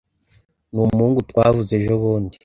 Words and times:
Numuhungu 0.73 1.19
twavuze 1.29 1.71
ejobundi. 1.79 2.35